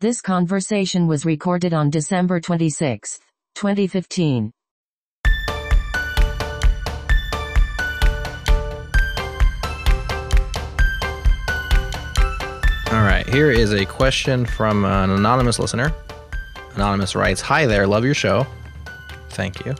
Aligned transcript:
This 0.00 0.20
conversation 0.20 1.08
was 1.08 1.24
recorded 1.24 1.74
on 1.74 1.90
December 1.90 2.38
26, 2.38 3.18
2015. 3.56 4.52
All 12.86 13.02
right, 13.02 13.28
here 13.28 13.50
is 13.50 13.72
a 13.72 13.84
question 13.86 14.46
from 14.46 14.84
an 14.84 15.10
anonymous 15.10 15.58
listener. 15.58 15.92
Anonymous 16.76 17.16
writes, 17.16 17.40
"Hi 17.40 17.66
there, 17.66 17.84
love 17.84 18.04
your 18.04 18.14
show. 18.14 18.46
Thank 19.30 19.66
you. 19.66 19.74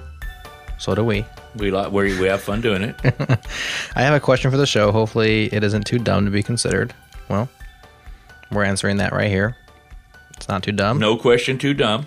So 0.81 0.97
do 0.97 1.05
we. 1.05 1.25
We 1.55 1.71
like 1.71 1.93
we 1.93 2.19
we 2.19 2.27
have 2.27 2.41
fun 2.41 2.61
doing 2.61 2.83
it. 2.83 2.97
I 3.95 4.03
have 4.03 4.15
a 4.15 4.21
question 4.21 4.51
for 4.51 4.57
the 4.57 4.67
show. 4.67 4.91
Hopefully, 4.91 5.45
it 5.53 5.63
isn't 5.63 5.87
too 5.87 6.01
dumb 6.01 6.25
to 6.25 6.33
be 6.33 6.43
considered. 6.43 6.93
Well, 7.31 7.49
we're 8.51 8.65
answering 8.65 8.97
that 8.97 9.13
right 9.13 9.31
here. 9.31 9.57
It's 10.39 10.49
not 10.49 10.63
too 10.63 10.73
dumb. 10.73 10.99
No 10.99 11.17
question 11.17 11.59
too 11.59 11.75
dumb. 11.75 12.07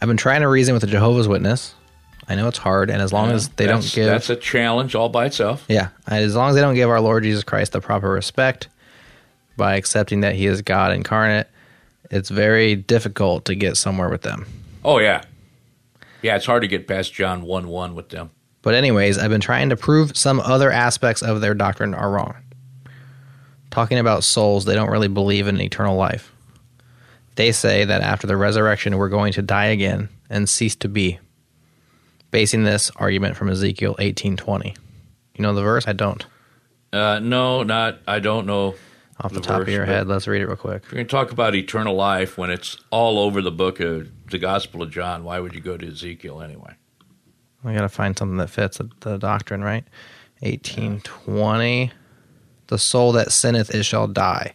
I've 0.00 0.08
been 0.08 0.16
trying 0.16 0.40
to 0.40 0.48
reason 0.48 0.74
with 0.74 0.82
a 0.82 0.88
Jehovah's 0.88 1.28
Witness. 1.28 1.74
I 2.28 2.34
know 2.34 2.48
it's 2.48 2.58
hard, 2.58 2.90
and 2.90 3.00
as 3.02 3.12
long 3.12 3.30
as 3.30 3.48
they 3.50 3.66
don't 3.66 3.82
give 3.92 4.06
that's 4.06 4.30
a 4.30 4.36
challenge 4.36 4.94
all 4.94 5.08
by 5.08 5.26
itself. 5.26 5.64
Yeah, 5.68 5.88
as 6.06 6.34
long 6.34 6.48
as 6.48 6.54
they 6.54 6.60
don't 6.60 6.74
give 6.74 6.88
our 6.88 7.00
Lord 7.00 7.24
Jesus 7.24 7.44
Christ 7.44 7.72
the 7.72 7.80
proper 7.80 8.08
respect 8.08 8.68
by 9.56 9.76
accepting 9.76 10.20
that 10.20 10.34
He 10.34 10.46
is 10.46 10.62
God 10.62 10.92
incarnate, 10.92 11.46
it's 12.10 12.30
very 12.30 12.74
difficult 12.74 13.44
to 13.46 13.54
get 13.54 13.76
somewhere 13.76 14.08
with 14.08 14.22
them. 14.22 14.46
Oh 14.84 14.98
yeah, 14.98 15.22
yeah. 16.22 16.36
It's 16.36 16.46
hard 16.46 16.62
to 16.62 16.68
get 16.68 16.88
past 16.88 17.12
John 17.12 17.42
one 17.42 17.68
one 17.68 17.94
with 17.94 18.08
them. 18.08 18.30
But, 18.62 18.74
anyways, 18.74 19.18
I've 19.18 19.30
been 19.30 19.40
trying 19.40 19.70
to 19.70 19.76
prove 19.76 20.16
some 20.16 20.38
other 20.38 20.70
aspects 20.70 21.20
of 21.20 21.40
their 21.40 21.52
doctrine 21.52 21.94
are 21.94 22.10
wrong. 22.10 22.36
Talking 23.72 23.98
about 23.98 24.22
souls, 24.22 24.64
they 24.64 24.76
don't 24.76 24.90
really 24.90 25.08
believe 25.08 25.48
in 25.48 25.60
eternal 25.60 25.96
life. 25.96 26.32
They 27.36 27.52
say 27.52 27.84
that 27.84 28.02
after 28.02 28.26
the 28.26 28.36
resurrection, 28.36 28.98
we're 28.98 29.08
going 29.08 29.32
to 29.34 29.42
die 29.42 29.66
again 29.66 30.08
and 30.28 30.48
cease 30.48 30.76
to 30.76 30.88
be. 30.88 31.18
Basing 32.30 32.64
this 32.64 32.90
argument 32.96 33.36
from 33.36 33.50
Ezekiel 33.50 33.94
18:20. 33.98 34.76
You 35.36 35.42
know 35.42 35.54
the 35.54 35.62
verse? 35.62 35.86
I 35.86 35.92
don't. 35.92 36.24
Uh, 36.92 37.18
no, 37.22 37.62
not. 37.62 37.98
I 38.06 38.18
don't 38.20 38.46
know. 38.46 38.74
Off 39.20 39.32
the, 39.32 39.40
top 39.40 39.60
of 39.60 39.68
your 39.68 39.84
head, 39.84 40.08
let's 40.08 40.26
read 40.26 40.42
it 40.42 40.46
real 40.46 40.56
quick. 40.56 40.82
If 40.84 40.90
you're 40.90 40.96
going 40.96 41.06
to 41.06 41.10
talk 41.10 41.30
about 41.30 41.54
eternal 41.54 41.94
life 41.94 42.36
when 42.36 42.50
it's 42.50 42.76
all 42.90 43.20
over 43.20 43.40
the 43.40 43.52
book 43.52 43.78
of 43.78 44.10
the 44.30 44.38
Gospel 44.38 44.82
of 44.82 44.90
John, 44.90 45.22
why 45.22 45.38
would 45.38 45.54
you 45.54 45.60
go 45.60 45.76
to 45.76 45.86
Ezekiel 45.86 46.40
anyway? 46.40 46.74
We 47.62 47.72
got 47.72 47.82
to 47.82 47.88
find 47.88 48.18
something 48.18 48.38
that 48.38 48.50
fits 48.50 48.78
the, 48.78 48.90
the 49.00 49.18
doctrine, 49.18 49.62
right? 49.62 49.84
1820. 50.40 51.92
The 52.66 52.78
soul 52.78 53.12
that 53.12 53.30
sinneth, 53.30 53.72
it 53.72 53.84
shall 53.84 54.08
die. 54.08 54.54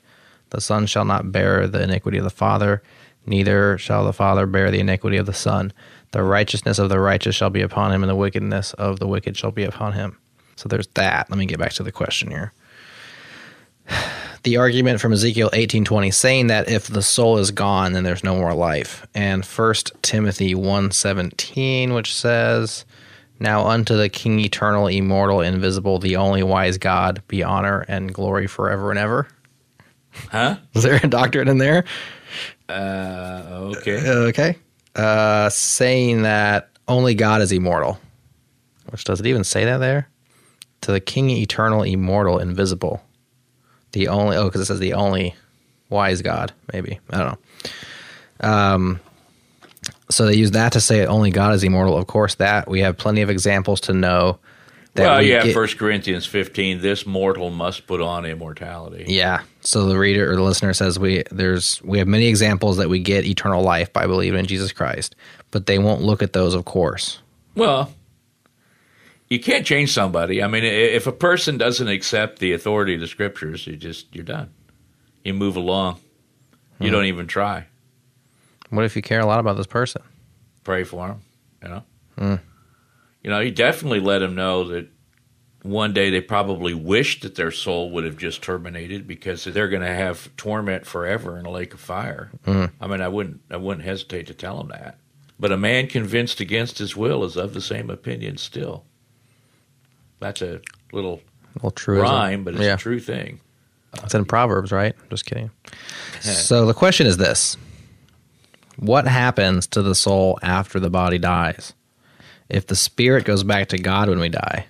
The 0.49 0.61
son 0.61 0.85
shall 0.85 1.05
not 1.05 1.31
bear 1.31 1.67
the 1.67 1.81
iniquity 1.81 2.17
of 2.17 2.23
the 2.23 2.29
father, 2.29 2.81
neither 3.25 3.77
shall 3.77 4.05
the 4.05 4.13
father 4.13 4.45
bear 4.45 4.71
the 4.71 4.79
iniquity 4.79 5.17
of 5.17 5.25
the 5.25 5.33
son. 5.33 5.73
The 6.11 6.23
righteousness 6.23 6.79
of 6.79 6.89
the 6.89 6.99
righteous 6.99 7.35
shall 7.35 7.49
be 7.49 7.61
upon 7.61 7.91
him, 7.91 8.01
and 8.01 8.09
the 8.09 8.15
wickedness 8.15 8.73
of 8.73 8.99
the 8.99 9.07
wicked 9.07 9.35
shall 9.35 9.51
be 9.51 9.63
upon 9.63 9.93
him. 9.93 10.17
So 10.55 10.69
there's 10.69 10.87
that. 10.95 11.29
Let 11.29 11.37
me 11.37 11.45
get 11.45 11.59
back 11.59 11.73
to 11.73 11.83
the 11.83 11.91
question 11.91 12.31
here. 12.31 12.53
The 14.43 14.55
argument 14.55 15.01
from 15.01 15.11
Ezekiel 15.11 15.49
18:20 15.51 16.13
saying 16.13 16.47
that 16.47 16.69
if 16.69 16.87
the 16.87 17.01
soul 17.01 17.37
is 17.37 17.51
gone 17.51 17.91
then 17.91 18.05
there's 18.05 18.23
no 18.23 18.37
more 18.37 18.53
life. 18.53 19.05
And 19.13 19.43
1 19.43 19.75
Timothy 20.01 20.53
1:17 20.53 21.93
which 21.93 22.15
says 22.15 22.85
now 23.39 23.67
unto 23.67 23.95
the 23.97 24.09
King 24.09 24.39
eternal, 24.39 24.87
immortal, 24.87 25.41
invisible, 25.41 25.99
the 25.99 26.15
only 26.15 26.43
wise 26.43 26.77
God, 26.77 27.21
be 27.27 27.43
honor 27.43 27.85
and 27.87 28.13
glory 28.13 28.47
forever 28.47 28.89
and 28.89 28.97
ever. 28.97 29.27
Huh? 30.31 30.57
Is 30.73 30.83
there 30.83 30.99
a 31.01 31.07
doctrine 31.07 31.47
in 31.47 31.57
there? 31.57 31.85
Uh, 32.69 33.71
okay. 33.77 34.09
Okay. 34.09 34.57
Uh, 34.95 35.49
saying 35.49 36.23
that 36.23 36.69
only 36.87 37.15
God 37.15 37.41
is 37.41 37.51
immortal. 37.51 37.99
Which 38.89 39.03
does 39.03 39.19
it 39.19 39.25
even 39.27 39.43
say 39.43 39.65
that 39.65 39.77
there? 39.77 40.09
To 40.81 40.91
the 40.91 40.99
King 40.99 41.29
eternal, 41.29 41.83
immortal, 41.83 42.39
invisible. 42.39 43.03
The 43.91 44.07
only 44.07 44.37
oh, 44.37 44.45
because 44.45 44.61
it 44.61 44.65
says 44.65 44.79
the 44.79 44.93
only 44.93 45.35
wise 45.89 46.21
God, 46.21 46.53
maybe. 46.73 46.99
I 47.09 47.17
don't 47.17 47.39
know. 48.41 48.49
Um 48.49 48.99
so 50.09 50.25
they 50.25 50.35
use 50.35 50.51
that 50.51 50.73
to 50.73 50.81
say 50.81 51.05
only 51.05 51.31
God 51.31 51.53
is 51.53 51.63
immortal. 51.63 51.97
Of 51.97 52.07
course, 52.07 52.35
that 52.35 52.69
we 52.69 52.81
have 52.81 52.97
plenty 52.97 53.21
of 53.21 53.29
examples 53.29 53.81
to 53.81 53.93
know 53.93 54.39
that 54.93 55.07
well, 55.07 55.19
we 55.19 55.31
yeah. 55.31 55.51
First 55.53 55.77
Corinthians 55.77 56.25
fifteen. 56.25 56.81
This 56.81 57.05
mortal 57.05 57.49
must 57.49 57.87
put 57.87 58.01
on 58.01 58.25
immortality. 58.25 59.05
Yeah. 59.07 59.41
So 59.67 59.85
the 59.85 59.97
reader 59.97 60.31
or 60.31 60.37
the 60.37 60.43
listener 60.43 60.71
says 60.71 60.97
we 60.97 61.23
there's 61.29 61.81
we 61.83 61.97
have 61.97 62.07
many 62.07 62.27
examples 62.27 62.77
that 62.77 62.87
we 62.87 62.99
get 62.99 63.25
eternal 63.25 63.61
life 63.61 63.91
by 63.91 64.07
believing 64.07 64.39
in 64.39 64.45
Jesus 64.45 64.71
Christ, 64.71 65.13
but 65.51 65.65
they 65.65 65.77
won't 65.77 66.01
look 66.01 66.23
at 66.23 66.31
those, 66.31 66.53
of 66.53 66.63
course. 66.63 67.19
Well, 67.53 67.91
you 69.27 69.41
can't 69.41 69.65
change 69.65 69.91
somebody. 69.91 70.41
I 70.41 70.47
mean, 70.47 70.63
if 70.63 71.05
a 71.05 71.11
person 71.11 71.57
doesn't 71.57 71.89
accept 71.89 72.39
the 72.39 72.53
authority 72.53 72.93
of 72.93 73.01
the 73.01 73.07
scriptures, 73.07 73.67
you 73.67 73.75
just 73.75 74.15
you're 74.15 74.23
done. 74.23 74.51
You 75.25 75.33
move 75.33 75.57
along. 75.57 75.99
You 76.79 76.87
hmm. 76.87 76.93
don't 76.93 77.05
even 77.05 77.27
try. 77.27 77.65
What 78.69 78.85
if 78.85 78.95
you 78.95 79.01
care 79.01 79.19
a 79.19 79.25
lot 79.25 79.41
about 79.41 79.57
this 79.57 79.67
person? 79.67 80.01
Pray 80.63 80.85
for 80.85 81.07
him. 81.09 81.21
You 81.61 81.67
know. 81.67 81.83
Hmm. 82.17 82.35
You 83.21 83.31
know, 83.31 83.41
you 83.41 83.51
definitely 83.51 83.99
let 83.99 84.21
him 84.21 84.33
know 84.33 84.63
that 84.69 84.87
one 85.67 85.93
day 85.93 86.09
they 86.09 86.21
probably 86.21 86.73
wish 86.73 87.19
that 87.21 87.35
their 87.35 87.51
soul 87.51 87.91
would 87.91 88.03
have 88.03 88.17
just 88.17 88.41
terminated 88.41 89.07
because 89.07 89.43
they're 89.43 89.67
going 89.69 89.81
to 89.81 89.93
have 89.93 90.35
torment 90.37 90.85
forever 90.85 91.37
in 91.37 91.45
a 91.45 91.51
lake 91.51 91.73
of 91.73 91.79
fire. 91.79 92.29
Mm-hmm. 92.45 92.83
I 92.83 92.87
mean, 92.87 93.01
I 93.01 93.07
wouldn't 93.07 93.41
I 93.51 93.57
wouldn't 93.57 93.85
hesitate 93.85 94.27
to 94.27 94.33
tell 94.33 94.57
them 94.57 94.69
that. 94.69 94.97
But 95.39 95.51
a 95.51 95.57
man 95.57 95.87
convinced 95.87 96.39
against 96.39 96.79
his 96.79 96.95
will 96.95 97.23
is 97.23 97.35
of 97.35 97.53
the 97.53 97.61
same 97.61 97.89
opinion 97.89 98.37
still. 98.37 98.85
That's 100.19 100.41
a 100.41 100.61
little 100.91 101.21
Well, 101.61 101.71
true. 101.71 102.01
rhyme, 102.01 102.43
but 102.43 102.55
it's 102.55 102.63
yeah. 102.63 102.73
a 102.73 102.77
true 102.77 102.99
thing. 102.99 103.39
It's 104.03 104.15
in 104.15 104.25
Proverbs, 104.25 104.71
right? 104.71 104.95
Just 105.09 105.25
kidding. 105.25 105.51
so 106.21 106.65
the 106.65 106.73
question 106.73 107.07
is 107.07 107.17
this: 107.17 107.57
What 108.77 109.07
happens 109.07 109.67
to 109.67 109.81
the 109.81 109.95
soul 109.95 110.39
after 110.41 110.79
the 110.79 110.89
body 110.89 111.17
dies? 111.17 111.73
If 112.49 112.67
the 112.67 112.75
spirit 112.75 113.25
goes 113.25 113.43
back 113.43 113.69
to 113.69 113.77
God 113.77 114.09
when 114.09 114.19
we 114.19 114.29
die, 114.29 114.67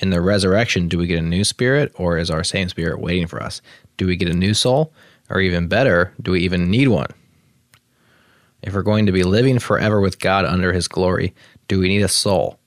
in 0.00 0.10
the 0.10 0.20
resurrection, 0.20 0.88
do 0.88 0.98
we 0.98 1.06
get 1.06 1.18
a 1.18 1.22
new 1.22 1.44
spirit, 1.44 1.92
or 1.96 2.18
is 2.18 2.30
our 2.30 2.42
same 2.44 2.68
spirit 2.68 3.00
waiting 3.00 3.26
for 3.26 3.42
us? 3.42 3.60
Do 3.96 4.06
we 4.06 4.16
get 4.16 4.28
a 4.28 4.34
new 4.34 4.54
soul, 4.54 4.92
or 5.28 5.40
even 5.40 5.68
better, 5.68 6.12
do 6.20 6.32
we 6.32 6.40
even 6.40 6.70
need 6.70 6.88
one? 6.88 7.10
If 8.62 8.74
we're 8.74 8.82
going 8.82 9.06
to 9.06 9.12
be 9.12 9.22
living 9.22 9.58
forever 9.58 10.00
with 10.00 10.18
God 10.18 10.44
under 10.44 10.72
His 10.72 10.88
glory, 10.88 11.34
do 11.68 11.78
we 11.78 11.88
need 11.88 12.02
a 12.02 12.08
soul? 12.08 12.58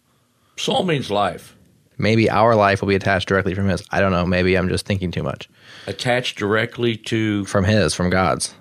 Soul 0.58 0.84
means 0.84 1.10
life, 1.12 1.56
Maybe 1.96 2.28
our 2.30 2.56
life 2.56 2.82
will 2.82 2.88
be 2.90 2.96
attached 2.96 3.28
directly 3.30 3.54
from 3.54 3.68
His. 3.68 3.84
I 3.92 4.02
don't 4.02 4.12
know. 4.12 4.26
Maybe 4.26 4.56
I'm 4.58 4.68
just 4.68 4.86
thinking 4.86 5.12
too 5.12 5.22
much. 5.22 5.48
attached 5.86 6.38
directly 6.40 6.96
to. 6.98 7.46
from 7.46 7.64
his, 7.66 7.94
from 7.94 8.10
God's. 8.10 8.54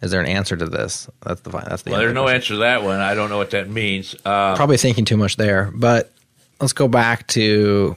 Is 0.00 0.10
there 0.12 0.20
an 0.20 0.26
answer 0.26 0.56
to 0.56 0.66
this? 0.66 1.08
That's 1.22 1.40
the 1.40 1.50
that's 1.50 1.82
the 1.82 1.90
Well, 1.90 1.98
there's 2.00 2.14
no 2.14 2.22
question. 2.22 2.36
answer 2.36 2.48
to 2.54 2.58
that 2.58 2.82
one. 2.84 3.00
I 3.00 3.14
don't 3.14 3.28
know 3.28 3.38
what 3.38 3.50
that 3.50 3.68
means. 3.68 4.14
Uh, 4.24 4.54
Probably 4.54 4.76
thinking 4.76 5.04
too 5.04 5.16
much 5.16 5.36
there, 5.36 5.72
but 5.74 6.12
let's 6.60 6.72
go 6.72 6.88
back 6.88 7.26
to 7.28 7.96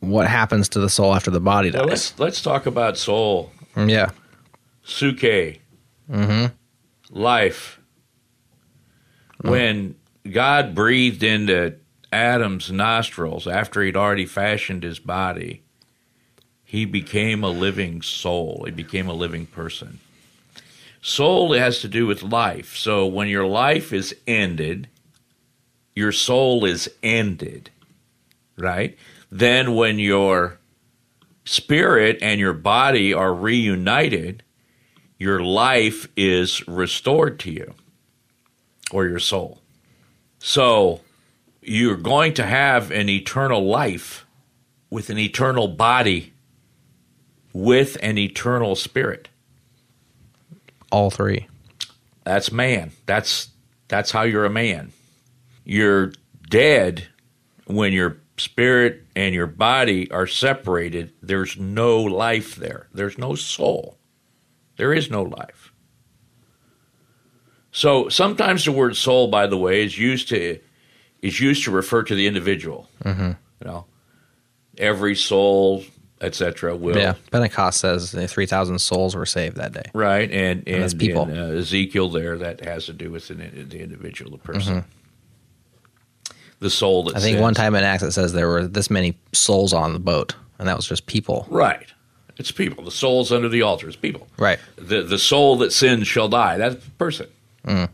what 0.00 0.28
happens 0.28 0.68
to 0.70 0.80
the 0.80 0.88
soul 0.88 1.14
after 1.14 1.30
the 1.30 1.40
body 1.40 1.70
well, 1.70 1.82
dies. 1.82 1.90
let's 1.90 2.18
let's 2.18 2.42
talk 2.42 2.66
about 2.66 2.96
soul. 2.96 3.52
Mm, 3.74 3.90
yeah, 3.90 4.10
Suke. 4.82 5.58
Mm-hmm. 6.10 6.46
Life. 7.10 7.80
When 9.40 9.94
God 10.30 10.74
breathed 10.74 11.22
into 11.22 11.76
Adam's 12.12 12.72
nostrils 12.72 13.46
after 13.46 13.82
he'd 13.82 13.96
already 13.96 14.26
fashioned 14.26 14.82
his 14.82 14.98
body, 14.98 15.62
he 16.64 16.84
became 16.84 17.44
a 17.44 17.48
living 17.48 18.02
soul. 18.02 18.64
He 18.66 18.72
became 18.72 19.08
a 19.08 19.12
living 19.12 19.46
person. 19.46 20.00
Soul 21.00 21.52
has 21.52 21.78
to 21.80 21.88
do 21.88 22.06
with 22.06 22.22
life. 22.22 22.76
So 22.76 23.06
when 23.06 23.28
your 23.28 23.46
life 23.46 23.92
is 23.92 24.14
ended, 24.26 24.88
your 25.98 26.12
soul 26.12 26.64
is 26.64 26.90
ended, 27.02 27.70
right? 28.58 28.96
Then 29.32 29.74
when 29.74 29.98
your 29.98 30.58
spirit 31.44 32.18
and 32.22 32.40
your 32.40 32.54
body 32.54 33.14
are 33.14 33.34
reunited, 33.34 34.42
your 35.18 35.40
life 35.40 36.08
is 36.16 36.66
restored 36.68 37.40
to 37.40 37.50
you 37.52 37.74
or 38.92 39.06
your 39.06 39.20
soul. 39.20 39.60
So 40.38 41.00
you're 41.62 41.96
going 41.96 42.34
to 42.34 42.46
have 42.46 42.90
an 42.92 43.08
eternal 43.08 43.66
life 43.66 44.26
with 44.90 45.10
an 45.10 45.18
eternal 45.18 45.68
body 45.68 46.32
with 47.52 47.98
an 48.02 48.18
eternal 48.18 48.76
spirit. 48.76 49.28
all 50.92 51.10
three. 51.10 51.48
That's 52.24 52.52
man. 52.52 52.92
That's 53.06 53.50
that's 53.88 54.12
how 54.12 54.22
you're 54.22 54.46
a 54.46 54.50
man. 54.50 54.92
You're 55.68 56.12
dead 56.48 57.06
when 57.66 57.92
your 57.92 58.16
spirit 58.38 59.04
and 59.14 59.34
your 59.34 59.46
body 59.46 60.10
are 60.10 60.26
separated. 60.26 61.12
There's 61.20 61.58
no 61.58 62.00
life 62.02 62.56
there. 62.56 62.88
There's 62.94 63.18
no 63.18 63.34
soul. 63.34 63.98
There 64.78 64.94
is 64.94 65.10
no 65.10 65.22
life. 65.22 65.72
So 67.70 68.08
sometimes 68.08 68.64
the 68.64 68.72
word 68.72 68.96
soul, 68.96 69.28
by 69.28 69.46
the 69.46 69.58
way, 69.58 69.84
is 69.84 69.98
used 69.98 70.28
to 70.30 70.58
is 71.20 71.38
used 71.38 71.64
to 71.64 71.70
refer 71.70 72.02
to 72.02 72.14
the 72.14 72.26
individual. 72.26 72.88
Mm-hmm. 73.04 73.26
You 73.26 73.66
know, 73.66 73.84
every 74.78 75.16
soul, 75.16 75.84
etc. 76.22 76.76
Will 76.76 76.96
Yeah. 76.96 77.14
Pentecost 77.30 77.80
says 77.80 78.14
uh, 78.14 78.26
3,000 78.26 78.78
souls 78.78 79.14
were 79.14 79.26
saved 79.26 79.56
that 79.56 79.72
day. 79.72 79.90
right, 79.92 80.30
and 80.30 80.66
and, 80.66 80.82
that's 80.82 80.94
people. 80.94 81.24
uh, 81.30 81.58
Ezekiel 81.58 82.08
there 82.08 82.38
that 82.38 82.60
has 82.64 82.86
to 82.86 82.94
do 82.94 83.10
with 83.10 83.28
the, 83.28 83.34
the 83.34 83.80
individual, 83.80 84.30
the 84.30 84.38
person, 84.38 84.86
the 86.60 86.70
soul. 86.70 87.04
That. 87.04 87.16
I 87.16 87.20
think 87.20 87.34
sins. 87.34 87.42
one 87.42 87.54
time 87.54 87.74
in 87.74 87.84
Acts 87.84 88.02
it 88.02 88.12
says 88.12 88.32
there 88.32 88.48
were 88.48 88.66
this 88.66 88.90
many 88.90 89.16
souls 89.32 89.72
on 89.72 89.92
the 89.92 89.98
boat, 89.98 90.34
and 90.58 90.68
that 90.68 90.76
was 90.76 90.86
just 90.86 91.06
people. 91.06 91.46
right. 91.50 91.86
It's 92.36 92.52
people. 92.52 92.84
The 92.84 92.92
souls 92.92 93.32
under 93.32 93.48
the 93.48 93.62
altar 93.62 93.88
is 93.88 93.96
people. 93.96 94.28
Right. 94.38 94.60
the 94.76 95.02
the 95.02 95.18
soul 95.18 95.56
that 95.58 95.72
sins 95.72 96.06
shall 96.06 96.28
die. 96.28 96.56
That's 96.56 96.86
a 96.86 96.90
person. 96.92 97.26
Mm. 97.66 97.88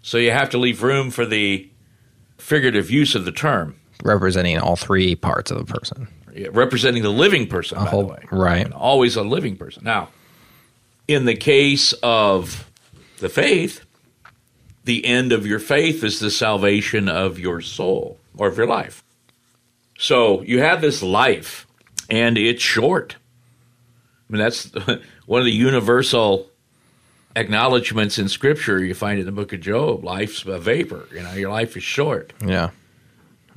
So 0.00 0.16
you 0.16 0.30
have 0.30 0.48
to 0.50 0.58
leave 0.58 0.82
room 0.82 1.10
for 1.10 1.26
the 1.26 1.68
figurative 2.38 2.90
use 2.90 3.14
of 3.14 3.24
the 3.26 3.32
term, 3.32 3.76
Representing 4.02 4.58
all 4.58 4.76
three 4.76 5.14
parts 5.14 5.50
of 5.50 5.58
the 5.58 5.64
person. 5.70 6.08
Yeah, 6.34 6.48
representing 6.52 7.02
the 7.02 7.10
living 7.10 7.46
person. 7.46 7.76
by 7.78 7.84
whole- 7.84 8.02
the 8.04 8.08
way, 8.08 8.24
right. 8.30 8.64
And 8.64 8.72
always 8.74 9.14
a 9.16 9.22
living 9.22 9.56
person. 9.56 9.84
Now, 9.84 10.08
in 11.06 11.26
the 11.26 11.34
case 11.36 11.92
of 12.02 12.68
the 13.18 13.28
faith, 13.28 13.82
the 14.84 15.04
end 15.04 15.32
of 15.32 15.46
your 15.46 15.58
faith 15.58 16.02
is 16.02 16.20
the 16.20 16.30
salvation 16.30 17.08
of 17.08 17.38
your 17.38 17.60
soul 17.60 18.18
or 18.36 18.48
of 18.48 18.56
your 18.56 18.66
life. 18.66 19.04
So 19.98 20.42
you 20.42 20.60
have 20.60 20.80
this 20.80 21.02
life, 21.02 21.66
and 22.10 22.36
it's 22.36 22.62
short. 22.62 23.16
I 24.28 24.32
mean, 24.32 24.40
that's 24.40 24.72
one 25.26 25.40
of 25.40 25.44
the 25.44 25.52
universal 25.52 26.50
acknowledgments 27.36 28.18
in 28.18 28.28
Scripture 28.28 28.82
you 28.82 28.94
find 28.94 29.20
in 29.20 29.26
the 29.26 29.32
book 29.32 29.52
of 29.52 29.60
Job. 29.60 30.04
Life's 30.04 30.44
a 30.44 30.58
vapor. 30.58 31.08
You 31.12 31.22
know, 31.22 31.32
your 31.34 31.50
life 31.50 31.76
is 31.76 31.82
short. 31.82 32.32
Yeah. 32.44 32.70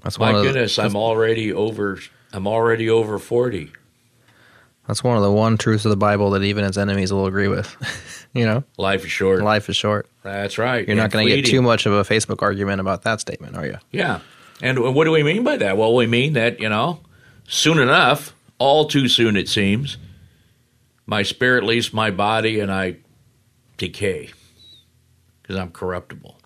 That's 0.04 0.19
My 0.19 0.31
of 0.31 0.38
the, 0.38 0.44
goodness, 0.44 0.78
I'm 0.78 0.95
already 0.95 1.51
over. 1.51 2.00
I'm 2.31 2.48
already 2.48 2.89
over 2.89 3.18
forty. 3.18 3.71
That's 4.87 5.03
one 5.03 5.17
of 5.17 5.23
the 5.23 5.31
one 5.31 5.57
truths 5.57 5.85
of 5.85 5.89
the 5.89 5.97
Bible 5.97 6.31
that 6.31 6.43
even 6.43 6.63
its 6.63 6.77
enemies 6.77 7.11
will 7.11 7.25
agree 7.25 7.47
with. 7.47 7.75
you 8.33 8.45
know, 8.45 8.63
Life 8.77 9.05
is 9.05 9.11
short. 9.11 9.41
life 9.43 9.69
is 9.69 9.75
short. 9.75 10.07
That's 10.23 10.57
right. 10.57 10.87
You're 10.87 10.97
not 10.97 11.11
going 11.11 11.27
to 11.27 11.35
get 11.35 11.45
too 11.45 11.61
much 11.61 11.85
of 11.85 11.93
a 11.93 12.03
Facebook 12.03 12.41
argument 12.41 12.81
about 12.81 13.03
that 13.03 13.21
statement, 13.21 13.55
are 13.55 13.65
you? 13.65 13.77
Yeah. 13.91 14.19
And 14.61 14.79
what 14.95 15.03
do 15.05 15.11
we 15.11 15.23
mean 15.23 15.43
by 15.43 15.57
that? 15.57 15.77
Well, 15.77 15.93
we 15.95 16.07
mean 16.07 16.33
that, 16.33 16.59
you 16.59 16.69
know, 16.69 17.01
soon 17.47 17.79
enough, 17.79 18.33
all 18.57 18.85
too 18.87 19.07
soon 19.07 19.35
it 19.35 19.49
seems, 19.49 19.97
my 21.05 21.23
spirit 21.23 21.63
leaves 21.63 21.93
my 21.93 22.09
body 22.11 22.59
and 22.59 22.71
I 22.71 22.97
decay 23.77 24.31
because 25.41 25.57
I'm 25.57 25.71
corruptible. 25.71 26.39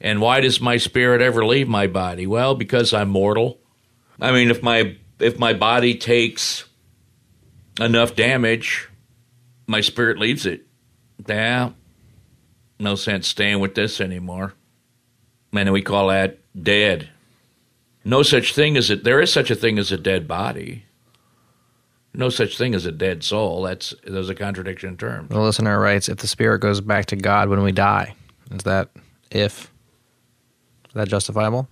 And 0.00 0.20
why 0.20 0.40
does 0.40 0.60
my 0.60 0.76
spirit 0.76 1.22
ever 1.22 1.44
leave 1.46 1.66
my 1.68 1.86
body? 1.86 2.26
Well, 2.26 2.54
because 2.54 2.92
I'm 2.92 3.08
mortal. 3.08 3.58
I 4.20 4.32
mean, 4.32 4.50
if 4.50 4.62
my 4.62 4.96
if 5.18 5.38
my 5.38 5.54
body 5.54 5.94
takes 5.94 6.64
enough 7.80 8.14
damage, 8.14 8.88
my 9.66 9.80
spirit 9.80 10.18
leaves 10.18 10.46
it. 10.46 10.66
Yeah, 11.26 11.70
no 12.78 12.94
sense 12.94 13.28
staying 13.28 13.60
with 13.60 13.74
this 13.74 14.00
anymore. 14.00 14.54
And 15.52 15.72
we 15.72 15.82
call 15.82 16.08
that 16.08 16.38
dead. 16.60 17.10
No 18.04 18.22
such 18.22 18.54
thing 18.54 18.76
as 18.76 18.90
it. 18.90 19.04
There 19.04 19.20
is 19.20 19.32
such 19.32 19.50
a 19.50 19.54
thing 19.54 19.78
as 19.78 19.92
a 19.92 19.96
dead 19.96 20.26
body. 20.28 20.84
No 22.12 22.28
such 22.28 22.58
thing 22.58 22.74
as 22.74 22.86
a 22.86 22.92
dead 22.92 23.24
soul. 23.24 23.62
That's 23.62 23.94
there's 24.04 24.28
a 24.28 24.34
contradiction 24.34 24.90
in 24.90 24.96
terms. 24.96 25.30
The 25.30 25.40
listener 25.40 25.80
writes, 25.80 26.08
if 26.08 26.18
the 26.18 26.26
spirit 26.26 26.58
goes 26.60 26.80
back 26.80 27.06
to 27.06 27.16
God 27.16 27.48
when 27.48 27.62
we 27.62 27.72
die, 27.72 28.14
is 28.50 28.64
that 28.64 28.90
if? 29.30 29.70
Is 30.88 30.94
that 30.94 31.08
justifiable? 31.08 31.68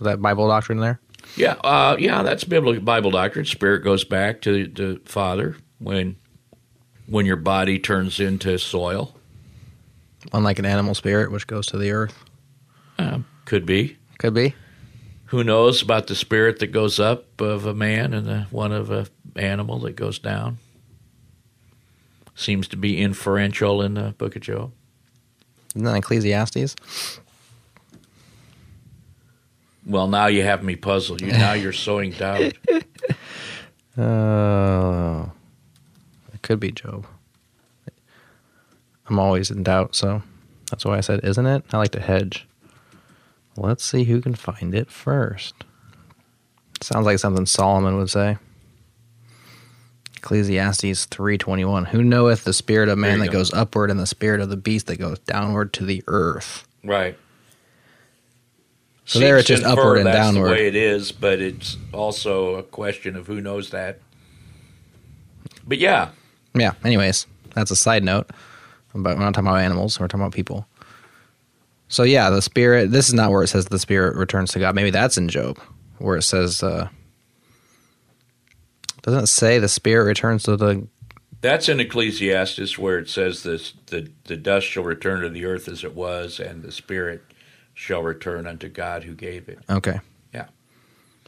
Is 0.00 0.04
that 0.04 0.20
Bible 0.20 0.48
doctrine 0.48 0.78
there? 0.78 1.00
Yeah, 1.34 1.54
uh, 1.64 1.96
yeah, 1.98 2.22
that's 2.22 2.44
biblical 2.44 2.82
Bible 2.82 3.10
doctrine. 3.10 3.44
Spirit 3.44 3.80
goes 3.80 4.04
back 4.04 4.40
to 4.42 4.66
the 4.68 5.00
Father 5.04 5.56
when 5.78 6.16
when 7.06 7.26
your 7.26 7.36
body 7.36 7.78
turns 7.78 8.20
into 8.20 8.58
soil. 8.58 9.14
Unlike 10.32 10.58
an 10.60 10.66
animal 10.66 10.94
spirit, 10.94 11.30
which 11.30 11.46
goes 11.46 11.66
to 11.68 11.78
the 11.78 11.90
earth. 11.92 12.24
Uh, 12.98 13.20
could 13.44 13.64
be. 13.64 13.96
Could 14.18 14.34
be. 14.34 14.54
Who 15.26 15.44
knows 15.44 15.82
about 15.82 16.06
the 16.06 16.14
spirit 16.14 16.58
that 16.60 16.68
goes 16.68 16.98
up 16.98 17.40
of 17.40 17.66
a 17.66 17.74
man 17.74 18.14
and 18.14 18.26
the 18.26 18.46
one 18.50 18.72
of 18.72 18.90
a 18.90 19.06
animal 19.36 19.78
that 19.80 19.96
goes 19.96 20.18
down? 20.18 20.58
Seems 22.34 22.68
to 22.68 22.76
be 22.76 23.00
inferential 23.00 23.82
in 23.82 23.94
the 23.94 24.14
Book 24.18 24.36
of 24.36 24.42
Job. 24.42 24.72
Isn't 25.74 25.84
that 25.84 25.96
Ecclesiastes? 25.96 26.76
Well, 29.86 30.08
now 30.08 30.26
you 30.26 30.42
have 30.42 30.64
me 30.64 30.74
puzzled. 30.74 31.20
You 31.20 31.28
now 31.28 31.52
you're 31.52 31.72
sowing 31.72 32.10
doubt. 32.18 32.52
Oh, 33.96 35.32
it 36.34 36.42
could 36.42 36.60
be 36.60 36.72
Job. 36.72 37.06
I'm 39.08 39.18
always 39.20 39.50
in 39.50 39.62
doubt, 39.62 39.94
so 39.94 40.22
that's 40.70 40.84
why 40.84 40.98
I 40.98 41.00
said, 41.00 41.20
isn't 41.24 41.46
it? 41.46 41.64
I 41.72 41.78
like 41.78 41.92
to 41.92 42.00
hedge. 42.00 42.46
Let's 43.56 43.84
see 43.84 44.04
who 44.04 44.20
can 44.20 44.34
find 44.34 44.74
it 44.74 44.90
first. 44.90 45.54
Sounds 46.82 47.06
like 47.06 47.18
something 47.20 47.46
Solomon 47.46 47.96
would 47.96 48.10
say. 48.10 48.36
Ecclesiastes 50.16 51.06
3:21. 51.06 51.86
Who 51.86 52.02
knoweth 52.02 52.44
the 52.44 52.52
spirit 52.52 52.88
of 52.88 52.98
man 52.98 53.20
that 53.20 53.26
go. 53.26 53.34
goes 53.34 53.52
upward 53.54 53.90
and 53.90 54.00
the 54.00 54.06
spirit 54.06 54.40
of 54.40 54.50
the 54.50 54.56
beast 54.56 54.88
that 54.88 54.98
goes 54.98 55.20
downward 55.20 55.72
to 55.74 55.84
the 55.84 56.02
earth? 56.08 56.66
Right. 56.82 57.16
So 59.06 59.20
there 59.20 59.38
it's 59.38 59.46
just 59.46 59.62
upward 59.62 59.98
and 59.98 60.06
that's 60.06 60.16
downward. 60.16 60.48
the 60.48 60.52
way 60.52 60.66
it 60.66 60.74
is, 60.74 61.12
but 61.12 61.40
it's 61.40 61.76
also 61.92 62.56
a 62.56 62.62
question 62.62 63.14
of 63.14 63.28
who 63.28 63.40
knows 63.40 63.70
that. 63.70 64.00
But 65.66 65.78
yeah, 65.78 66.10
Yeah. 66.54 66.72
Anyways, 66.84 67.26
that's 67.54 67.70
a 67.70 67.76
side 67.76 68.04
note. 68.04 68.30
But 68.92 69.16
we're 69.16 69.24
not 69.24 69.34
talking 69.34 69.48
about 69.48 69.60
animals. 69.60 70.00
We're 70.00 70.08
talking 70.08 70.22
about 70.22 70.34
people. 70.34 70.66
So 71.88 72.02
yeah, 72.02 72.30
the 72.30 72.42
spirit. 72.42 72.90
This 72.90 73.08
is 73.08 73.14
not 73.14 73.30
where 73.30 73.42
it 73.42 73.48
says 73.48 73.66
the 73.66 73.78
spirit 73.78 74.16
returns 74.16 74.52
to 74.52 74.58
God. 74.58 74.74
Maybe 74.74 74.90
that's 74.90 75.16
in 75.16 75.28
Job, 75.28 75.58
where 75.98 76.16
it 76.16 76.22
says. 76.22 76.62
Uh, 76.62 76.88
doesn't 79.02 79.24
it 79.24 79.28
say 79.28 79.60
the 79.60 79.68
spirit 79.68 80.04
returns 80.04 80.42
to 80.44 80.56
the? 80.56 80.88
that's 81.42 81.68
in 81.68 81.78
Ecclesiastes 81.78 82.76
where 82.76 82.98
it 82.98 83.08
says 83.08 83.44
this: 83.44 83.72
the 83.86 84.10
the 84.24 84.36
dust 84.36 84.66
shall 84.66 84.82
return 84.82 85.20
to 85.20 85.28
the 85.28 85.44
earth 85.44 85.68
as 85.68 85.84
it 85.84 85.94
was, 85.94 86.40
and 86.40 86.62
the 86.62 86.72
spirit 86.72 87.22
shall 87.76 88.02
return 88.02 88.46
unto 88.48 88.68
God 88.68 89.04
who 89.04 89.14
gave 89.14 89.48
it. 89.48 89.58
Okay. 89.70 90.00
Yeah, 90.34 90.46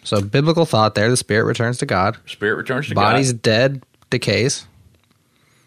So 0.02 0.20
biblical 0.20 0.64
thought 0.66 0.94
there. 0.96 1.08
The 1.10 1.16
spirit 1.16 1.44
returns 1.44 1.78
to 1.78 1.86
God. 1.86 2.16
spirit 2.26 2.56
returns 2.56 2.88
to 2.88 2.94
Body's 2.94 3.04
God. 3.04 3.12
Body's 3.12 3.32
dead, 3.34 3.82
decays. 4.10 4.66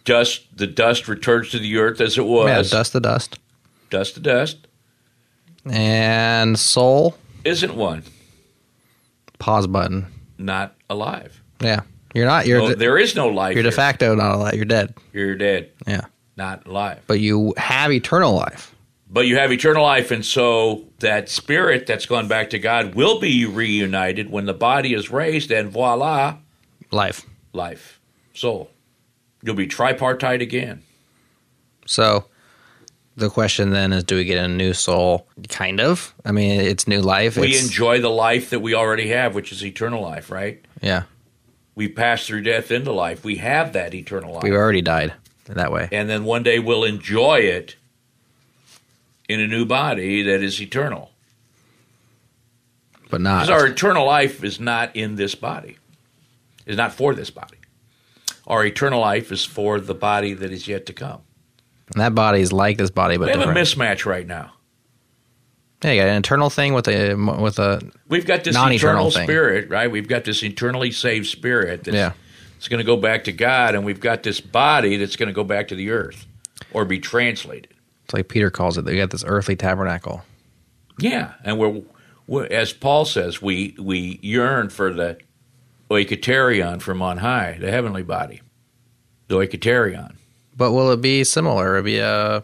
Dust 0.03 0.45
the 0.57 0.65
dust 0.67 1.07
returns 1.07 1.51
to 1.51 1.59
the 1.59 1.77
earth 1.77 2.01
as 2.01 2.17
it 2.17 2.25
was. 2.25 2.47
Yeah, 2.50 2.77
dust 2.77 2.91
to 2.93 3.00
dust. 3.00 3.38
dust 3.91 4.15
to 4.15 4.19
dust. 4.19 4.67
And 5.65 6.57
soul. 6.57 7.15
Isn't 7.43 7.75
one 7.75 8.03
Pause 9.39 9.67
button. 9.67 10.07
not 10.39 10.75
alive? 10.89 11.41
Yeah, 11.59 11.81
you're 12.15 12.25
not. 12.25 12.47
You're 12.47 12.59
No, 12.59 12.69
de, 12.69 12.75
there 12.75 12.97
is 12.97 13.15
no 13.15 13.27
life. 13.27 13.53
you're 13.53 13.61
de 13.63 13.69
here. 13.69 13.75
facto 13.75 14.15
not 14.15 14.33
alive. 14.35 14.55
You're 14.55 14.65
dead. 14.65 14.95
You're 15.13 15.35
dead, 15.35 15.69
Yeah, 15.85 16.01
not 16.35 16.65
alive. 16.65 17.00
but 17.05 17.19
you 17.19 17.53
have 17.57 17.91
eternal 17.91 18.33
life. 18.33 18.73
But 19.13 19.27
you 19.27 19.36
have 19.38 19.51
eternal 19.51 19.84
life, 19.84 20.10
and 20.12 20.25
so 20.25 20.86
that 21.00 21.27
spirit 21.27 21.86
that's 21.86 22.06
gone 22.06 22.27
back 22.30 22.50
to 22.51 22.60
God 22.60 22.96
will 22.96 23.20
be 23.20 23.46
reunited 23.46 24.32
when 24.32 24.46
the 24.46 24.53
body 24.53 24.94
is 24.94 25.12
raised, 25.12 25.51
and 25.51 25.70
voila, 25.70 26.38
Life. 26.91 27.25
life, 27.51 28.00
soul. 28.34 28.72
You'll 29.44 29.56
be 29.56 29.68
tripartite 29.68 30.41
again. 30.41 30.84
So 31.86 32.25
the 33.18 33.30
question 33.30 33.72
then 33.72 33.91
is 33.91 34.03
do 34.06 34.15
we 34.15 34.24
get 34.24 34.44
a 34.44 34.48
new 34.48 34.74
soul? 34.74 35.27
Kind 35.50 35.82
of. 35.82 36.13
I 36.24 36.32
mean, 36.32 36.62
it's 36.62 36.88
new 36.88 37.01
life. 37.01 37.36
We 37.36 37.48
It's- 37.50 37.63
enjoy 37.65 38.00
the 38.00 38.10
life 38.10 38.50
that 38.51 38.62
we 38.62 38.74
already 38.74 39.10
have, 39.10 39.36
which 39.36 39.51
is 39.51 39.63
eternal 39.65 40.01
life, 40.01 40.32
right? 40.32 40.62
Yeah. 40.82 41.03
We 41.75 41.88
pass 41.89 42.25
through 42.27 42.44
death 42.44 42.72
into 42.72 42.91
life. 42.94 43.24
We 43.25 43.38
have 43.38 43.74
that 43.74 43.94
eternal 43.94 44.36
life. 44.36 44.44
We've 44.44 44.53
already 44.53 44.82
died 44.82 45.13
that 45.48 45.72
way. 45.72 45.89
and 45.91 46.10
then 46.10 46.24
one 46.24 46.44
day 46.44 46.60
we'll 46.60 46.86
enjoy 46.86 47.39
it 47.39 47.75
in 49.31 49.39
a 49.39 49.47
new 49.47 49.65
body 49.65 50.23
that 50.23 50.41
is 50.43 50.61
eternal. 50.61 51.11
But 53.09 53.21
not. 53.21 53.45
Because 53.47 53.61
our 53.61 53.67
eternal 53.67 54.05
life 54.05 54.43
is 54.43 54.59
not 54.59 54.95
in 54.95 55.15
this 55.15 55.35
body, 55.35 55.77
is 56.65 56.77
not 56.77 56.93
for 56.93 57.13
this 57.13 57.29
body. 57.29 57.57
Our 58.47 58.65
eternal 58.65 59.00
life 59.01 59.31
is 59.31 59.43
for 59.45 59.79
the 59.79 59.93
body 59.93 60.33
that 60.33 60.51
is 60.51 60.67
yet 60.67 60.85
to 60.88 60.93
come. 60.93 61.21
And 61.93 62.01
that 62.01 62.15
body 62.15 62.41
is 62.41 62.53
like 62.53 62.77
this 62.77 62.89
body, 62.89 63.17
but 63.17 63.25
We 63.33 63.39
have 63.39 63.50
a 63.50 63.53
mismatch 63.53 64.05
right 64.05 64.25
now. 64.25 64.53
yeah, 65.83 65.91
you 65.91 66.01
got 66.01 66.07
an 66.07 66.15
internal 66.15 66.50
thing 66.50 66.73
with 66.73 66.88
a 66.88 67.15
with 67.15 67.59
a 67.59 67.81
We've 68.07 68.25
got 68.25 68.43
this 68.45 68.55
eternal 68.55 69.11
thing. 69.11 69.25
spirit, 69.25 69.69
right? 69.69 69.91
We've 69.91 70.07
got 70.07 70.23
this 70.23 70.41
eternally 70.43 70.91
saved 70.91 71.27
spirit 71.27 71.83
that's 71.83 71.95
Yeah. 71.95 72.13
it's 72.57 72.69
going 72.69 72.79
to 72.79 72.85
go 72.85 72.95
back 72.95 73.25
to 73.25 73.33
God, 73.33 73.75
and 73.75 73.83
we've 73.83 74.00
got 74.00 74.23
this 74.23 74.39
body 74.39 74.95
that's 74.97 75.17
going 75.17 75.27
to 75.27 75.33
go 75.33 75.43
back 75.43 75.67
to 75.69 75.75
the 75.75 75.91
earth. 75.91 76.25
or 76.73 76.85
be 76.85 77.00
translated. 77.00 77.71
It's 78.12 78.13
like 78.13 78.27
Peter 78.27 78.50
calls 78.50 78.77
it. 78.77 78.84
They 78.84 78.98
got 78.98 79.12
this 79.12 79.24
earthly 79.25 79.56
tabernacle. 79.56 80.22
Yeah, 81.00 81.36
and 81.46 81.58
we're, 81.58 81.82
we're 82.27 82.46
as 82.48 82.74
Paul 82.74 83.06
says, 83.06 83.41
we 83.41 83.74
we 83.80 84.20
yearn 84.22 84.70
for 84.70 84.91
the 84.91 85.18
oiketerion 85.89 86.82
from 86.82 87.01
on 87.01 87.20
high, 87.20 87.58
the 87.62 87.72
heavenly 87.72 88.03
body, 88.03 88.41
the 89.30 89.36
oiketerion. 89.36 90.18
But 90.58 90.74
will 90.74 90.91
it 90.91 91.00
be 91.00 91.24
similar? 91.24 91.77
It'll 91.77 91.86
be 91.86 92.00
a, 92.00 92.44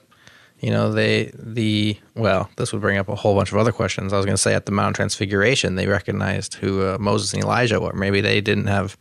you 0.61 0.71
know, 0.71 0.93
they 0.93 1.31
the 1.37 1.97
well, 2.15 2.49
this 2.55 2.71
would 2.71 2.81
bring 2.81 2.97
up 2.97 3.09
a 3.09 3.15
whole 3.15 3.35
bunch 3.35 3.51
of 3.51 3.57
other 3.57 3.73
questions. 3.73 4.13
I 4.13 4.15
was 4.15 4.25
going 4.25 4.37
to 4.37 4.41
say 4.41 4.53
at 4.53 4.67
the 4.67 4.71
Mount 4.71 4.95
Transfiguration, 4.95 5.75
they 5.75 5.87
recognized 5.87 6.53
who 6.53 6.87
uh, 6.87 6.97
Moses 6.97 7.33
and 7.33 7.43
Elijah 7.43 7.81
were. 7.81 7.91
Maybe 7.91 8.21
they 8.21 8.39
didn't 8.39 8.67
have 8.67 8.95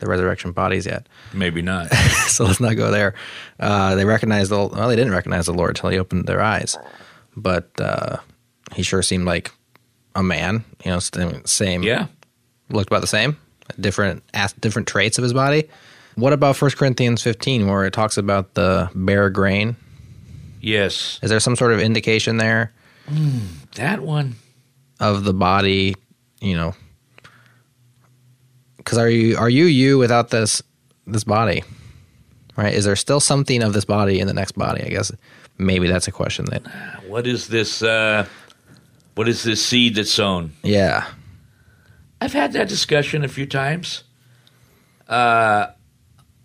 the 0.00 0.06
resurrection 0.06 0.52
bodies 0.52 0.86
yet. 0.86 1.08
Maybe 1.32 1.62
not. 1.62 1.92
so 2.28 2.44
let's 2.44 2.60
not 2.60 2.74
go 2.76 2.90
there. 2.90 3.14
Uh, 3.58 3.94
they 3.94 4.04
recognized 4.04 4.50
the 4.50 4.66
well, 4.66 4.88
they 4.88 4.96
didn't 4.96 5.12
recognize 5.12 5.46
the 5.46 5.52
Lord 5.54 5.70
until 5.70 5.90
he 5.90 5.98
opened 5.98 6.26
their 6.26 6.40
eyes, 6.42 6.76
but 7.36 7.70
uh, 7.80 8.16
he 8.74 8.82
sure 8.82 9.02
seemed 9.02 9.24
like 9.26 9.50
a 10.14 10.22
man. 10.22 10.64
You 10.84 10.92
know, 10.92 10.98
same. 11.44 11.82
yeah, 11.82 12.06
looked 12.70 12.88
about 12.90 13.00
the 13.02 13.06
same. 13.06 13.36
Different 13.78 14.22
different 14.60 14.88
traits 14.88 15.18
of 15.18 15.22
his 15.22 15.32
body. 15.32 15.68
What 16.16 16.32
about 16.32 16.60
1 16.60 16.72
Corinthians 16.72 17.22
15, 17.22 17.68
where 17.68 17.84
it 17.84 17.92
talks 17.92 18.16
about 18.18 18.54
the 18.54 18.90
bare 18.94 19.30
grain? 19.30 19.76
yes, 20.60 21.18
Is 21.22 21.30
there 21.30 21.40
some 21.40 21.54
sort 21.56 21.72
of 21.72 21.80
indication 21.80 22.36
there 22.36 22.72
that 23.76 24.00
one. 24.02 24.34
of 24.98 25.24
the 25.24 25.32
body? 25.32 25.94
You 26.40 26.56
know, 26.56 26.74
because 28.80 28.98
are 28.98 29.08
you 29.08 29.36
are 29.36 29.50
you 29.50 29.66
you 29.66 29.98
without 29.98 30.30
this 30.30 30.62
this 31.06 31.24
body? 31.24 31.62
Right? 32.56 32.74
Is 32.74 32.84
there 32.84 32.96
still 32.96 33.20
something 33.20 33.62
of 33.62 33.72
this 33.72 33.84
body 33.84 34.20
in 34.20 34.26
the 34.26 34.34
next 34.34 34.52
body? 34.52 34.82
I 34.82 34.88
guess 34.88 35.12
maybe 35.58 35.88
that's 35.88 36.08
a 36.08 36.12
question 36.12 36.46
that. 36.46 36.62
What 37.06 37.26
is 37.26 37.48
this? 37.48 37.82
Uh, 37.82 38.26
what 39.14 39.28
is 39.28 39.42
this 39.42 39.64
seed 39.64 39.96
that's 39.96 40.10
sown? 40.10 40.52
Yeah. 40.62 41.06
I've 42.20 42.32
had 42.32 42.52
that 42.52 42.68
discussion 42.68 43.24
a 43.24 43.28
few 43.28 43.46
times. 43.46 44.04
Uh, 45.08 45.68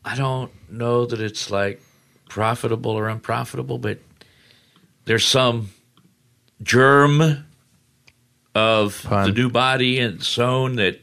I 0.04 0.16
don't 0.16 0.52
know 0.70 1.06
that 1.06 1.20
it's 1.20 1.52
like 1.52 1.82
profitable 2.30 2.92
or 2.92 3.10
unprofitable, 3.10 3.78
but 3.78 4.00
there's 5.06 5.26
some 5.26 5.70
germ 6.64 7.46
of 8.54 9.04
Pun. 9.04 9.28
the 9.28 9.34
new 9.34 9.50
body 9.50 10.00
and 10.00 10.24
sown 10.24 10.78
that 10.78 11.02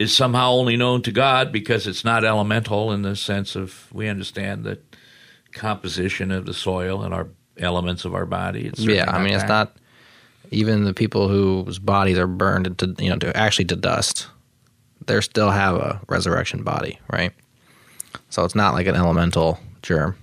is 0.00 0.16
somehow 0.16 0.52
only 0.52 0.78
known 0.78 1.02
to 1.02 1.12
God 1.12 1.52
because 1.52 1.86
it's 1.86 2.06
not 2.06 2.24
elemental 2.24 2.90
in 2.90 3.02
the 3.02 3.14
sense 3.14 3.54
of 3.54 3.86
we 3.92 4.08
understand 4.08 4.64
the 4.64 4.78
composition 5.52 6.30
of 6.30 6.46
the 6.46 6.54
soil 6.54 7.02
and 7.02 7.12
our 7.12 7.28
elements 7.58 8.06
of 8.06 8.14
our 8.14 8.24
body. 8.24 8.66
It's 8.66 8.80
Yeah. 8.80 9.10
I 9.10 9.22
mean, 9.22 9.34
it's 9.34 9.46
not 9.46 9.76
even 10.50 10.84
the 10.84 10.94
people 10.94 11.28
whose 11.28 11.78
bodies 11.78 12.16
are 12.16 12.26
burned 12.26 12.66
into 12.66 12.94
you 12.98 13.10
know 13.10 13.18
to 13.18 13.36
actually 13.36 13.66
to 13.66 13.76
dust. 13.76 14.26
They 15.04 15.20
still 15.20 15.50
have 15.50 15.76
a 15.76 16.00
resurrection 16.08 16.62
body, 16.62 16.98
right? 17.12 17.32
So 18.30 18.42
it's 18.44 18.54
not 18.54 18.72
like 18.72 18.86
an 18.86 18.96
elemental 18.96 19.60
germ, 19.82 20.16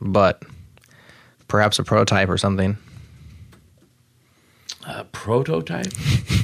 but 0.00 0.44
perhaps 1.48 1.80
a 1.80 1.84
prototype 1.84 2.28
or 2.28 2.38
something. 2.38 2.76
A 4.86 5.04
prototype. 5.04 5.86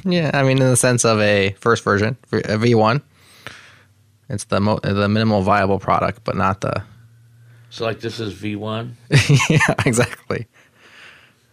Yeah, 0.02 0.30
I 0.32 0.44
mean, 0.44 0.56
in 0.62 0.66
the 0.70 0.76
sense 0.78 1.04
of 1.04 1.20
a 1.20 1.54
first 1.60 1.84
version, 1.84 2.16
a 2.32 2.56
V 2.56 2.74
one. 2.74 3.02
It's 4.30 4.44
the 4.44 4.58
mo- 4.58 4.78
the 4.82 5.10
minimal 5.10 5.42
viable 5.42 5.78
product, 5.78 6.24
but 6.24 6.36
not 6.36 6.62
the 6.62 6.82
So, 7.68 7.84
like, 7.84 8.00
this 8.00 8.18
is 8.18 8.32
V1. 8.32 8.92
yeah 9.50 9.74
exactly. 9.84 10.46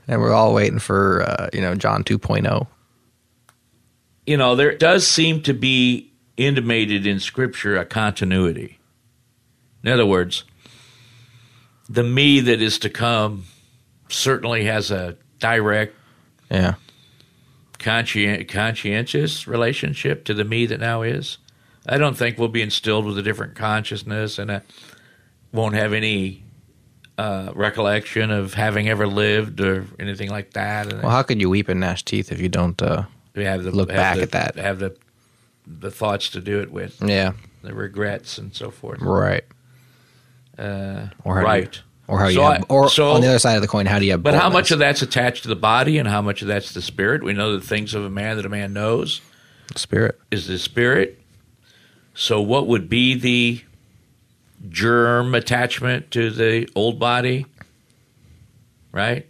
And 0.08 0.22
we're 0.22 0.32
all 0.32 0.54
waiting 0.54 0.80
for 0.80 1.24
uh, 1.28 1.50
you 1.52 1.60
know 1.60 1.76
John 1.76 2.02
oh. 2.10 2.18
2.0. 2.18 2.68
you 4.26 4.38
know, 4.38 4.56
there 4.56 4.74
does 4.78 5.06
seem 5.06 5.42
to 5.44 5.54
be 5.54 6.14
intimated 6.38 7.06
in 7.06 7.20
Scripture 7.20 7.76
a 7.78 7.84
continuity. 7.86 8.80
In 9.84 9.92
other 9.92 10.06
words, 10.06 10.44
the 11.90 12.04
me 12.04 12.40
that 12.42 12.62
is 12.62 12.80
to 12.80 12.90
come 12.90 13.46
certainly 14.10 14.66
has 14.66 14.92
a 14.92 15.18
direct, 15.40 15.96
Yeah, 16.50 16.76
conscien- 17.80 18.48
conscientious 18.48 19.48
relationship 19.48 20.24
to 20.26 20.34
the 20.34 20.44
me 20.44 20.66
that 20.68 20.80
now 20.80 21.02
is. 21.02 21.38
I 21.90 21.98
don't 21.98 22.16
think 22.18 22.38
we'll 22.38 22.48
be 22.50 22.62
instilled 22.62 23.06
with 23.06 23.18
a 23.18 23.22
different 23.22 23.56
consciousness 23.56 24.38
and 24.40 24.52
uh 24.52 24.60
won't 25.54 25.76
have 25.76 25.94
any 25.94 26.44
uh, 27.18 27.52
recollection 27.56 28.30
of 28.30 28.54
having 28.54 28.88
ever 28.90 29.08
lived 29.08 29.60
or 29.62 29.86
anything 29.98 30.30
like 30.30 30.52
that. 30.54 30.92
And 30.92 31.02
Well, 31.02 31.12
how 31.12 31.24
could 31.24 31.40
you 31.42 31.50
weep 31.50 31.68
and 31.70 31.80
gnash 31.80 32.04
teeth 32.04 32.32
if 32.32 32.40
you 32.40 32.50
don't? 32.50 32.80
Uh, 32.82 33.04
have 33.36 33.64
the 33.64 33.72
look 33.72 33.90
have 33.90 33.98
back 33.98 34.16
the- 34.18 34.22
at 34.24 34.32
that. 34.32 34.56
Have 34.58 34.80
the 34.80 34.96
the 35.66 35.90
thoughts 35.92 36.30
to 36.30 36.40
do 36.42 36.60
it 36.62 36.72
with. 36.72 37.02
yeah, 37.02 37.34
the 37.62 37.74
regrets 37.74 38.38
and 38.38 38.54
so 38.56 38.70
forth. 38.72 39.02
right. 39.02 39.44
Uh, 40.58 41.08
Or 41.24 41.36
how 41.36 41.42
do 41.42 41.48
you- 41.48 41.54
right. 41.64 41.82
Or 42.08 42.20
how 42.20 42.28
you 42.28 42.36
So 42.36 42.42
have, 42.44 42.62
I- 42.62 42.66
or 42.74 42.90
so- 42.90 43.12
on 43.12 43.22
the 43.22 43.28
other 43.28 43.40
side 43.40 43.56
of 43.56 43.62
the 43.62 43.68
coin, 43.68 43.86
how 43.86 44.00
do 44.00 44.06
you 44.06 44.12
have? 44.12 44.24
But 44.24 44.34
how 44.34 44.50
much 44.50 44.72
of 44.72 44.80
that's 44.80 45.02
attached 45.02 45.44
to 45.44 45.50
the 45.50 45.56
body 45.58 45.98
and 45.98 46.08
how 46.08 46.22
much 46.22 46.42
of 46.42 46.48
that's 46.48 46.72
the 46.72 46.82
spirit? 46.82 47.24
We 47.24 47.34
know 47.34 47.58
the 47.58 47.66
things 47.66 47.94
of 47.94 48.04
a 48.06 48.10
man 48.10 48.38
that 48.38 48.46
a 48.46 48.50
man 48.50 48.72
knows 48.74 49.22
spirit? 49.76 50.18
is 50.32 50.48
the 50.48 50.58
spirit. 50.58 51.20
So 52.14 52.42
what 52.42 52.66
would 52.68 52.88
be 52.90 53.14
the 53.16 53.62
germ 54.70 55.36
attachment 55.36 56.10
to 56.12 56.30
the 56.32 56.70
old 56.76 56.98
body? 56.98 57.46
Right? 58.94 59.28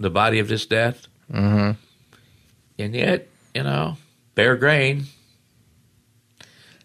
The 0.00 0.10
body 0.10 0.40
of 0.40 0.48
this 0.48 0.66
death? 0.66 1.06
Mm-hmm. 1.32 1.70
and 2.78 2.94
yet, 2.94 3.28
you 3.54 3.62
know, 3.62 3.96
bare 4.34 4.56
grain. 4.56 5.04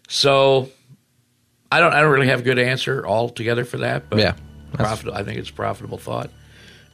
So, 0.08 0.70
I 1.70 1.80
don't, 1.80 1.92
I 1.92 2.00
don't 2.00 2.10
really 2.12 2.28
have 2.28 2.40
a 2.40 2.42
good 2.44 2.58
answer 2.58 3.06
altogether 3.06 3.64
for 3.64 3.78
that. 3.78 4.08
But 4.08 4.20
Yeah, 4.20 4.34
profitable. 4.72 5.14
I 5.14 5.22
think 5.24 5.38
it's 5.38 5.50
a 5.50 5.52
profitable 5.54 5.98
thought. 5.98 6.30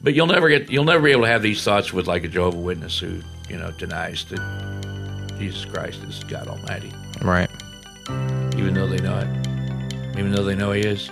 But 0.01 0.13
you'll 0.13 0.27
never 0.27 0.49
get, 0.49 0.69
you'll 0.69 0.83
never 0.83 1.03
be 1.03 1.11
able 1.11 1.23
to 1.23 1.29
have 1.29 1.41
these 1.41 1.63
thoughts 1.63 1.91
with 1.93 2.07
like 2.07 2.23
a 2.23 2.27
Jehovah 2.27 2.57
Witness 2.57 2.99
who, 2.99 3.21
you 3.49 3.57
know, 3.57 3.71
denies 3.71 4.25
that 4.25 5.35
Jesus 5.39 5.65
Christ 5.65 6.03
is 6.03 6.23
God 6.25 6.47
Almighty, 6.47 6.91
Right. 7.21 7.49
even 8.57 8.73
though 8.73 8.87
they 8.87 8.97
know 8.99 9.17
it, 9.17 10.17
even 10.19 10.31
though 10.31 10.43
they 10.43 10.55
know 10.55 10.71
He 10.73 10.81
is. 10.81 11.09